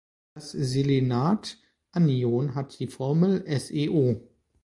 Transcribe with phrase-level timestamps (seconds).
[0.33, 4.27] Das Selenat-Anion hat die Formel SeO.